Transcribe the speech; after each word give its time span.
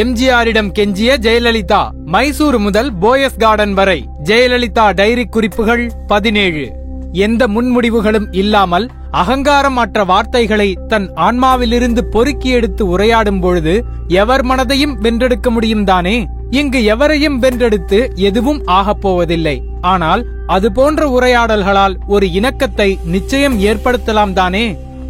எம்ஜிஆரிடம் 0.00 0.70
கெஞ்சிய 0.72 1.16
ஜெயலலிதா 1.16 1.80
மைசூர் 2.04 2.58
முதல் 2.58 2.98
போயஸ் 2.98 3.38
கார்டன் 3.38 3.74
வரை 3.74 4.04
ஜெயலலிதா 4.24 4.90
டைரி 4.90 5.24
குறிப்புகள் 5.26 5.90
பதினேழு. 6.06 6.64
எந்த 7.12 7.48
முன்முடிவுகளும் 7.48 8.28
இல்லாமல் 8.30 8.86
அகங்காரம் 9.10 9.76
அற்ற 9.76 10.04
வார்த்தைகளை 10.04 10.68
தன் 10.88 11.12
ஆன்மாவிலிருந்து 11.16 12.04
பொறுக்கி 12.04 12.48
எடுத்து 12.48 12.98
உரையாடும் 12.98 13.40
பொழுது 13.40 13.74
எவர் 14.08 14.44
மனதையும் 14.44 14.96
வென்றெடுக்க 14.98 15.50
முடியும் 15.50 15.84
தானே? 15.84 16.26
இங்கு 16.50 16.84
எவரையும் 16.84 17.38
வென்றெடுத்து 17.38 18.00
எதுவும் 18.14 18.62
ஆகப்போவதில்லை 18.66 19.56
ஆனால் 19.80 20.24
அது 20.46 20.72
போன்ற 20.72 21.08
உரையாடல்களால் 21.08 21.96
ஒரு 22.06 22.32
இணக்கத்தை 22.32 22.98
நிச்சயம் 23.04 23.60
ஏற்படுத்தலாம் 23.60 24.32
தானே? 24.32 24.66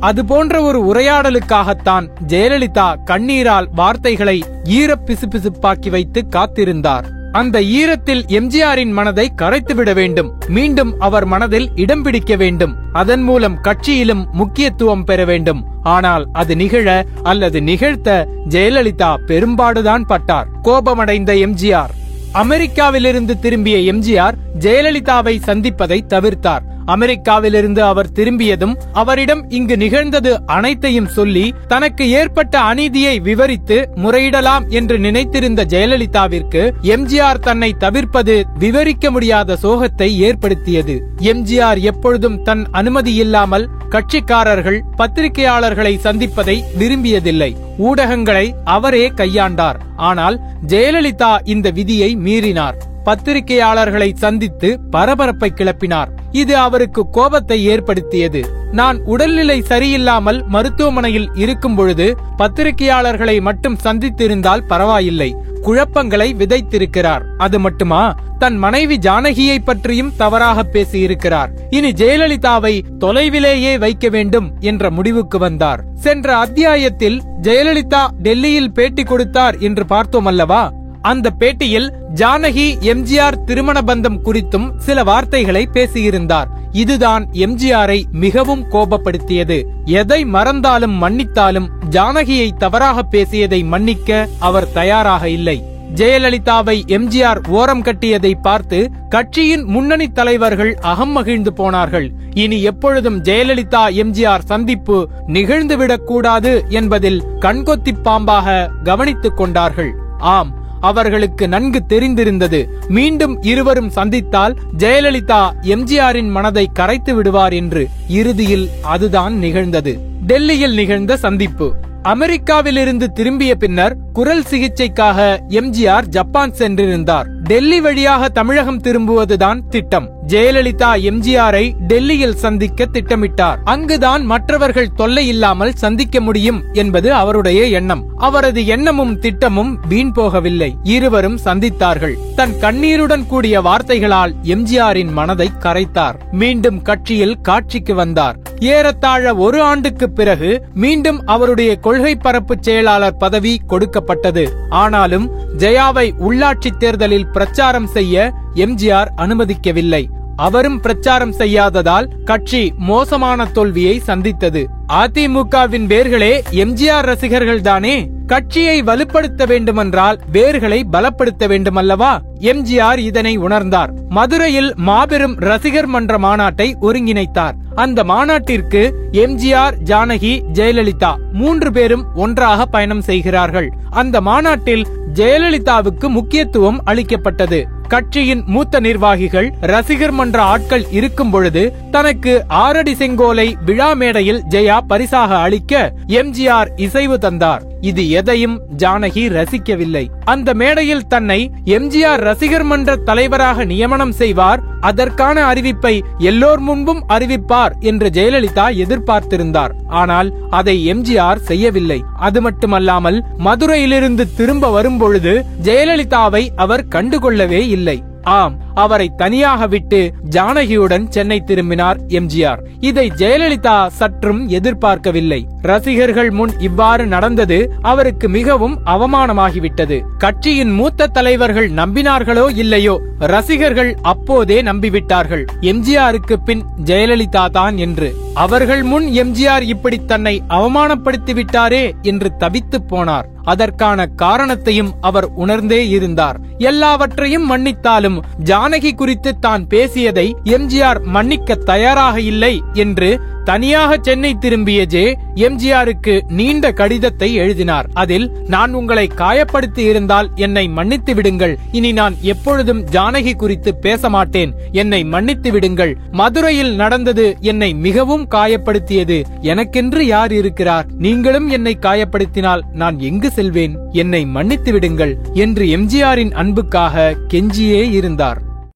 அது 0.08 0.24
போன்ற 0.24 0.54
ஒரு 0.62 0.80
உரையாடலுக்காகத்தான் 0.90 2.06
ஜெயலலிதா 2.26 2.88
கண்ணீரால் 3.10 3.68
வார்த்தைகளை 3.72 4.38
ஈர 4.64 4.98
பிசுபிசுப்பாக்கி 5.06 5.90
வைத்து 5.90 6.20
காத்திருந்தார். 6.36 7.06
அந்த 7.32 7.60
ஈரத்தில் 7.60 8.22
எம்ஜிஆரின் 8.38 8.92
மனதை 8.92 9.32
கரைத்துவிட 9.42 9.94
வேண்டும். 9.94 10.32
மீண்டும் 10.48 10.92
அவர் 10.98 11.24
மனதில் 11.24 11.68
இடம் 11.74 12.02
பிடிக்க 12.02 12.36
வேண்டும். 12.36 12.74
அதன் 12.92 13.22
மூலம் 13.22 13.56
கட்சியிலும் 13.62 14.24
முக்கியத்துவம் 14.32 15.04
பெற 15.04 15.24
வேண்டும். 15.24 15.62
ஆனால் 15.82 16.26
அது 16.32 16.56
நிகழ 16.56 17.04
அல்லது 17.22 17.62
நிகழ்த்த 17.62 18.28
ஜெயலலிதா 18.48 19.10
பெரும்பாடுதான் 19.26 20.04
பட்டார். 20.04 20.50
கோபமடைந்த 20.62 21.32
எம்ஜிஆர். 21.46 21.94
அமெரிக்காவிலிருந்து 22.34 23.38
திரும்பிய 23.38 23.92
எம்ஜிஆர் 23.92 24.38
ஜெயலலிதாவை 24.58 25.34
சந்திப்பதை 25.46 26.00
தவிர்த்தார். 26.06 26.64
அமெரிக்காவிலிருந்து 26.86 27.80
அவர் 27.80 28.12
திரும்பியதும் 28.12 28.76
அவரிடம் 28.92 29.50
இங்கு 29.50 29.76
நிகழ்ந்தது 29.76 30.46
அனைத்தையும் 30.46 31.08
சொல்லி 31.08 31.54
தனக்கு 31.66 32.08
ஏற்பட்ட 32.10 32.60
அநீதியை 32.60 33.20
விவரித்து 33.20 33.90
முறையிடலாம் 33.96 34.68
என்று 34.68 34.98
நினைத்திருந்த 34.98 35.64
ஜெயலலிதாவிற்கு 35.64 36.62
எம்ஜிஆர் 36.82 37.38
தன்னை 37.38 37.72
தவிர்ப்பது 37.72 38.44
விவரிக்க 38.58 39.10
முடியாத 39.10 39.56
சோகத்தை 39.62 40.16
ஏற்படுத்தியது. 40.18 41.02
எம்ஜிஆர் 41.18 41.80
எப்பொழுதும் 41.80 42.42
தன் 42.42 42.64
அனுமதி 42.70 43.14
இல்லாமல் 43.14 43.68
கட்சிக்காரர்கள் 43.88 44.80
பத்திரிகையாளர்களை 44.96 45.94
சந்திப்பதை 46.04 46.56
விரும்பியதில்லை. 46.78 47.56
ஊடகங்களை 47.78 48.46
அவரே 48.64 49.08
கையாண்டார். 49.08 49.78
ஆனால் 49.96 50.40
ஜெயலலிதா 50.66 51.32
இந்த 51.44 51.70
விதியை 51.70 52.16
மீறினார். 52.16 52.76
பத்திரிகையாளர்களை 53.04 54.14
சந்தித்து 54.14 54.80
பரபரப்பை 54.90 55.52
கிளப்பினார். 55.56 56.12
இது 56.34 56.56
அவருக்கு 56.56 57.10
கோபத்தை 57.10 57.64
ஏற்படுத்தியது. 57.64 58.42
நான் 58.72 58.98
உடல்நிலை 59.04 59.62
சரியில்லாமல் 59.68 60.46
மருத்துவமனையில் 60.46 61.28
இருக்கும் 61.34 61.74
பொழுது 61.74 62.16
பத்திரிகையாளர்களை 62.38 63.40
மட்டும் 63.40 63.78
சந்தித்திருந்தால் 63.84 64.66
பரவாயில்லை. 64.66 65.36
குழப்பங்களை 65.62 66.34
விதைத்திருக்கிறார். 66.38 67.22
அது 67.38 67.60
மட்டுமா? 67.60 68.16
தன் 68.38 68.56
மனைவி 68.56 68.96
ஜானகியை 68.96 69.58
பற்றியும் 69.64 70.12
தவறாக 70.16 70.62
பேசியிருக்கிறார். 70.72 71.50
இனி 71.70 71.90
ஜெயலலிதாவை 71.90 72.80
தொலைவிலேயே 73.00 73.78
வைக்க 73.78 74.08
வேண்டும் 74.08 74.48
என்ற 74.60 74.90
முடிவுக்கு 74.90 75.38
வந்தார். 75.38 75.82
சென்ற 75.94 76.36
அத்தியாயத்தில் 76.36 77.22
ஜெயலலிதா 77.42 78.02
டெல்லியில் 78.22 78.72
பேட்டி 78.72 79.02
கொடுத்தார் 79.02 79.58
என்று 79.58 79.86
பார்த்தோம் 79.86 80.26
அல்லவா 80.26 80.72
அந்த 81.04 81.30
பேட்டியில் 81.38 81.88
ஜானகி 82.14 82.66
எம்ஜிஆர் 82.80 83.44
திருமண 83.44 83.80
பந்தம் 83.80 84.18
குறித்தும் 84.24 84.76
சில 84.76 85.02
வார்த்தைகளை 85.02 85.68
பேசியிருந்தார். 85.72 86.46
இதுதான் 86.72 87.26
எம்ஜிஆரை 87.32 88.04
மிகவும் 88.10 88.70
கோபப்படுத்தியது. 88.70 89.62
எதை 89.84 90.24
மறந்தாலும் 90.24 91.02
மன்னித்தாலும் 91.02 91.68
ஜானகியை 91.90 92.50
தவறாக 92.56 93.02
பேசியதை 93.02 93.62
மன்னிக்க 93.62 94.28
அவர் 94.38 94.72
தயாராக 94.72 95.28
இல்லை. 95.28 95.64
ஜெயலலிதாவை 95.94 96.80
எம்ஜிஆர் 96.86 97.48
ஓரம் 97.48 97.82
கட்டியதை 97.82 98.34
பார்த்து 98.34 98.90
கட்சியின் 99.08 99.64
முன்னணி 99.64 100.12
தலைவர்கள் 100.12 100.74
அகம் 100.74 101.12
மகிழ்ந்து 101.12 101.52
போனார்கள். 101.52 102.12
இனி 102.34 102.62
எப்பொழுதும் 102.62 103.22
ஜெயலலிதா 103.22 103.84
எம்ஜிஆர் 103.90 104.44
சந்திப்பு 104.44 105.08
நிகழ்ந்துவிடக் 105.28 106.04
கூடாது 106.04 106.64
என்பதில் 106.68 107.22
கண்கொத்தி 107.40 107.92
பாம்பாக 108.04 108.68
கவனித்துக் 108.84 109.36
கொண்டார்கள். 109.36 109.94
ஆம் 110.18 110.62
அவர்களுக்கு 110.90 111.48
நன்கு 111.48 111.82
தெரிந்திருந்தது. 111.88 112.60
மீண்டும் 112.88 113.42
இருவரும் 113.42 113.90
சந்தித்தால் 113.90 114.56
ஜெயலலிதா 114.78 115.42
எம்ஜிஆரின் 115.62 116.30
மனதை 116.30 116.66
கரைத்து 116.72 117.14
விடுவார் 117.14 117.52
என்று 117.52 117.88
இறுதியில் 118.08 118.68
அதுதான் 118.82 119.36
நிகழ்ந்தது. 119.38 119.94
டெல்லியில் 120.26 120.74
நிகழ்ந்த 120.74 121.16
சந்திப்பு. 121.16 121.68
அமெரிக்காவிலிருந்து 122.02 123.06
திரும்பிய 123.18 123.54
பின்னர் 123.54 123.94
குரல் 124.12 124.42
சிகிச்சைக்காக 124.50 125.18
எம்ஜிஆர் 125.60 126.06
ஜப்பான் 126.06 126.54
சென்றிருந்தார். 126.58 127.28
டெல்லி 127.42 127.80
வழியாக 127.80 128.28
தமிழகம் 128.28 128.80
திரும்புவதுதான் 128.80 129.60
திட்டம். 129.68 130.08
ஜெயலலிதா 130.28 130.90
எம்ஜிஆரை 131.08 131.72
டெல்லியில் 131.78 132.34
சந்திக்க 132.34 132.86
திட்டமிட்டார். 132.92 133.56
அங்குதான் 133.64 134.24
மற்றவர்கள் 134.24 134.92
தொல்லை 134.92 135.26
இல்லாமல் 135.26 135.72
சந்திக்க 135.72 136.20
முடியும் 136.20 136.62
என்பது 136.72 137.14
அவருடைய 137.14 137.64
எண்ணம். 137.64 138.04
அவரது 138.16 138.66
எண்ணமும் 138.66 139.18
திட்டமும் 139.18 139.80
வீண் 139.88 140.12
போகவில்லை. 140.16 140.74
இருவரும் 140.82 141.38
சந்தித்தார்கள். 141.44 142.14
தன் 142.36 142.58
கண்ணீருடன் 142.58 143.26
கூடிய 143.26 143.60
வார்த்தைகளால் 143.60 144.34
எம்ஜிஆரின் 144.42 145.12
மனதை 145.12 145.50
கரைத்தார். 145.58 146.14
மீண்டும் 146.30 146.82
கட்சியில் 146.82 147.40
காட்சிக்கு 147.40 147.94
வந்தார். 147.94 148.36
ஏறத்தாழ 148.58 149.34
ஒரு 149.34 149.62
ஆண்டுக்கு 149.62 150.10
பிறகு 150.10 150.64
மீண்டும் 150.74 151.26
அவருடைய 151.26 151.76
கொள்கை 151.76 152.16
பரப்பு 152.16 152.56
செயலாளர் 152.60 153.16
பதவி 153.16 153.60
கொடுக்கப்பட்டது. 153.66 154.52
ஆனாலும் 154.68 155.30
ஜெயாவை 155.58 156.12
உள்ளாட்சி 156.28 156.76
தேர்தலில் 156.78 157.26
பிரச்சாரம் 157.26 157.86
செய்ய 157.86 158.42
எம்ஜிஆர் 158.54 159.06
அனுமதிக்கவில்லை. 159.16 160.06
அவரும் 160.36 160.80
பிரச்சாரம் 160.80 161.32
செய்யாததால் 161.32 162.08
கட்சி 162.24 162.72
மோசமான 162.76 163.46
தோல்வியை 163.46 163.98
சந்தித்தது. 163.98 164.68
அதிமுகவின் 164.92 165.86
வேர்களே 165.86 166.42
எம்ஜிஆர் 166.50 167.00
ரசிகர்கள் 167.00 167.60
தானே? 167.60 168.10
கட்சியை 168.26 168.82
வலுப்படுத்த 168.82 169.46
வேண்டுமென்றால் 169.46 170.20
வேர்களை 170.32 170.82
பலப்படுத்த 170.92 171.48
வேண்டுமல்லவா? 171.48 172.18
எம்ஜிஆர் 172.38 172.98
இதனை 172.98 173.38
உணர்ந்தார். 173.38 173.90
மதுரையில் 174.08 174.72
மாபெரும் 174.76 175.34
ரசிகர் 175.34 175.86
மன்ற 175.86 176.18
மாநாட்டை 176.18 176.74
ஒருங்கிணைத்தார். 176.80 177.52
அந்த 177.74 178.04
மாநாட்டிற்கு 178.04 178.94
எம்ஜிஆர் 179.12 179.74
ஜானகி 179.84 180.40
ஜெயலலிதா 180.52 181.14
மூன்று 181.32 181.72
பேரும் 181.72 182.04
ஒன்றாக 182.14 182.66
பயணம் 182.66 183.00
செய்கிறார்கள். 183.00 183.72
அந்த 183.90 184.20
மாநாட்டில் 184.20 184.86
ஜெயலலிதாவுக்கு 185.14 186.08
முக்கியத்துவம் 186.08 186.80
அளிக்கப்பட்டது. 186.84 187.73
கட்சியின் 187.88 188.42
மூத்த 188.46 188.80
நிர்வாகிகள் 188.80 189.48
ரசிகர் 189.60 190.10
மன்ற 190.10 190.42
ஆட்கள் 190.42 190.84
இருக்கும் 190.90 191.30
பொழுது 191.30 191.62
தனக்கு 191.90 192.44
ஆறடி 192.48 192.94
செங்கோலை 192.94 193.54
விழா 193.64 193.92
மேடையில் 193.92 194.42
ஜெயா 194.48 194.78
பரிசாக 194.86 195.36
அளிக்க 195.36 195.92
எம்ஜிஆர் 196.08 196.68
இசைவு 196.76 197.18
தந்தார். 197.18 197.62
இது 197.90 198.02
எதையும் 198.18 198.56
ஜானகி 198.82 199.22
ரசிக்கவில்லை. 199.36 200.02
அந்த 200.32 200.48
மேடையில் 200.60 201.06
தன்னை 201.06 201.38
எம்ஜிஆர் 201.76 202.22
ரசிகர் 202.28 202.66
மன்ற 202.70 202.96
தலைவராக 203.08 203.64
நியமனம் 203.72 204.14
செய்வார். 204.20 204.62
அதற்கான 204.80 205.36
அறிவிப்பை 205.52 205.94
எல்லோர் 206.30 206.62
முன்பும் 206.68 207.02
அறிவிப்பார் 207.08 207.74
என்று 207.90 208.08
ஜெயலலிதா 208.16 208.66
எதிர்பார்த்திருந்தார். 208.84 209.74
ஆனால் 210.02 210.30
அதை 210.50 210.76
எம்ஜிஆர் 210.92 211.44
செய்யவில்லை. 211.50 212.00
அது 212.28 212.40
மட்டுமல்லாமல் 212.40 213.20
மதுரையிலிருந்து 213.38 214.26
திரும்ப 214.40 214.70
வரும்பொழுது 214.70 215.34
ஜெயலலிதாவை 215.62 216.42
அவர் 216.56 216.88
கண்டுகொள்ளவே 216.88 217.62
இல்லை. 217.76 217.98
ஆம் 218.24 218.62
அவரை 218.74 219.10
தனியாக 219.16 219.66
விட்டு 219.66 220.14
ஜானகியுடன் 220.22 221.08
சென்னை 221.08 221.40
திரும்பினார் 221.40 221.98
எம்ஜிஆர். 222.08 222.58
இதை 222.80 223.12
ஜெயலலிதா 223.16 223.86
சற்றும் 223.86 224.48
எதிர்பார்க்கவில்லை. 224.48 225.46
ரசிகர்கள் 225.62 226.30
முன் 226.30 226.52
இவ்வாறு 226.58 227.06
நடந்தது 227.06 227.72
அவருக்கு 227.82 228.28
மிகவும் 228.28 228.78
அவமானமாகிவிட்டது. 228.86 230.00
கட்சியின் 230.18 230.70
மூத்த 230.70 231.06
தலைவர்கள் 231.06 231.70
நம்பினார்களோ 231.70 232.56
இல்லையோ 232.56 233.00
ரசிகர்கள் 233.18 233.94
அப்போதே 234.02 234.62
நம்பிவிட்டார்கள். 234.62 235.44
எம்ஜிஆருக்கு 235.60 236.36
பின் 236.44 236.64
ஜெயலலிதா 236.84 237.50
தான் 237.50 237.76
என்று. 237.76 238.14
அவர்கள் 238.34 238.82
முன் 238.82 239.04
எம்ஜிஆர் 239.04 239.62
இப்படி 239.62 240.04
தன்னை 240.04 240.42
அவமானப்படுத்தி 240.48 241.32
விட்டாரே 241.32 241.92
என்று 242.02 242.32
தவித்துப் 242.38 242.88
போனார். 242.88 243.28
அதற்கான 243.44 244.06
காரணத்தையும் 244.06 244.92
அவர் 245.00 245.28
உணர்ந்தே 245.34 245.88
இருந்தார். 245.88 246.40
எல்லாவற்றையும் 246.58 247.50
மன்னித்தாலும் 247.50 248.22
ஜானகி 248.44 248.94
குறித்து 248.94 249.38
தான் 249.38 249.66
பேசியதை 249.66 250.36
எம்ஜிஆர் 250.44 251.02
மன்னிக்க 251.02 251.54
தயாராக 251.54 252.20
இல்லை 252.20 252.62
என்று 252.72 253.20
தனியாக 253.44 253.98
சென்னை 254.02 254.34
திரும்பிய 254.34 254.84
ஜே 254.84 255.18
எம்ஜிஆருக்கு 255.34 256.20
நீண்ட 256.28 256.72
கடிதத்தை 256.72 257.34
எழுதினார். 257.34 257.88
அதில் 257.92 258.30
நான் 258.46 258.72
உங்களை 258.72 259.10
காயப்படுத்தி 259.16 259.78
இருந்தால் 259.78 260.30
என்னை 260.34 260.68
மன்னித்து 260.68 261.14
விடுங்கள். 261.14 261.58
இனி 261.72 261.92
நான் 261.92 262.14
எப்பொழுதும் 262.20 262.84
ஜானகி 262.84 263.34
குறித்து 263.36 263.74
பேச 263.74 264.08
மாட்டேன். 264.08 264.54
என்னை 264.72 265.04
மன்னித்து 265.04 265.50
விடுங்கள். 265.50 265.96
மதுரையில் 266.10 266.74
நடந்தது 266.74 267.36
என்னை 267.40 267.74
மிகவும் 267.74 268.28
காயப்படுத்தியது. 268.28 269.24
எனக்கென்று 269.40 270.06
யார் 270.06 270.32
இருக்கிறார்? 270.32 270.86
நீங்களும் 270.98 271.48
என்னை 271.48 271.76
காயப்படுத்தினால் 271.80 272.64
நான் 272.72 272.98
எங்கு 272.98 273.30
செல்வேன். 273.34 273.76
என்னை 273.92 274.22
மன்னித்து 274.26 274.72
விடுங்கள் 274.72 275.14
என்று 275.34 275.64
எம்ஜிஆரின் 275.76 276.32
அன்புக்காக 276.32 277.14
கெஞ்சியே 277.32 277.82
இருந்தார். 277.90 278.40